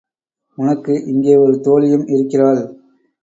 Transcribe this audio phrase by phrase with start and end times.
[0.57, 2.61] உனக்கு இங்கே ஒரு தோழியும் இருக்கிறாள்.